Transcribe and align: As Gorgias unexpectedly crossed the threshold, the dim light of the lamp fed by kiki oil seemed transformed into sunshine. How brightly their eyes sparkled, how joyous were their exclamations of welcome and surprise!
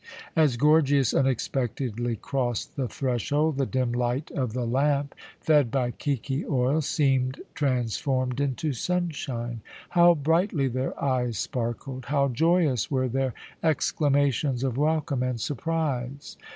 As 0.35 0.57
Gorgias 0.57 1.13
unexpectedly 1.13 2.15
crossed 2.15 2.75
the 2.75 2.87
threshold, 2.87 3.57
the 3.57 3.67
dim 3.67 3.91
light 3.91 4.31
of 4.31 4.53
the 4.53 4.65
lamp 4.65 5.13
fed 5.39 5.69
by 5.69 5.91
kiki 5.91 6.43
oil 6.43 6.81
seemed 6.81 7.39
transformed 7.53 8.39
into 8.41 8.73
sunshine. 8.73 9.61
How 9.89 10.15
brightly 10.15 10.67
their 10.67 10.99
eyes 10.99 11.37
sparkled, 11.37 12.05
how 12.05 12.29
joyous 12.29 12.89
were 12.89 13.09
their 13.09 13.35
exclamations 13.61 14.63
of 14.63 14.75
welcome 14.75 15.21
and 15.21 15.39
surprise! 15.39 16.35